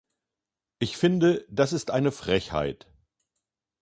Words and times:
Ich 0.79 0.97
finde, 0.97 1.45
das 1.47 1.73
ist 1.73 1.91
eine 1.91 2.11
Frechheit! 2.11 2.87